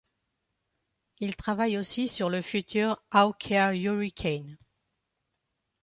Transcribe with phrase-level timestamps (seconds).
[1.19, 4.57] Il travaille aussi sur le futur Hawker Hurricane.